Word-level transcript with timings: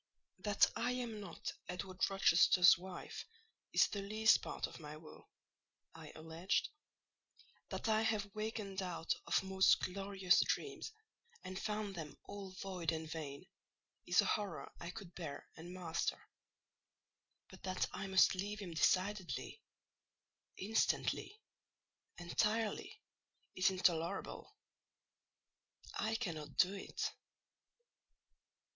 "That 0.39 0.65
I 0.75 0.93
am 0.93 1.19
not 1.21 1.53
Edward 1.69 2.01
Rochester's 2.09 2.73
bride 2.73 3.13
is 3.71 3.85
the 3.87 4.01
least 4.01 4.41
part 4.41 4.65
of 4.65 4.79
my 4.79 4.97
woe," 4.97 5.29
I 5.93 6.11
alleged: 6.15 6.69
"that 7.69 7.87
I 7.87 8.01
have 8.01 8.33
wakened 8.33 8.81
out 8.81 9.13
of 9.27 9.43
most 9.43 9.79
glorious 9.79 10.41
dreams, 10.43 10.91
and 11.43 11.59
found 11.61 11.93
them 11.93 12.17
all 12.23 12.49
void 12.49 12.91
and 12.91 13.07
vain, 13.11 13.45
is 14.07 14.21
a 14.21 14.25
horror 14.25 14.71
I 14.79 14.89
could 14.89 15.13
bear 15.13 15.47
and 15.55 15.71
master; 15.71 16.19
but 17.51 17.61
that 17.61 17.85
I 17.93 18.07
must 18.07 18.33
leave 18.33 18.57
him 18.57 18.73
decidedly, 18.73 19.61
instantly, 20.57 21.39
entirely, 22.17 23.03
is 23.55 23.69
intolerable. 23.69 24.55
I 25.93 26.15
cannot 26.15 26.57
do 26.57 26.73
it." 26.73 26.99